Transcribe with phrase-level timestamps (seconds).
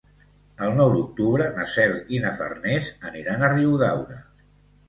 [0.67, 4.19] El nou d'octubre na Cel i na Farners aniran a Riudaura.